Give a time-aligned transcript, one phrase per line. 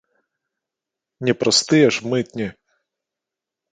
[1.29, 2.47] Не праз тыя ж мытні?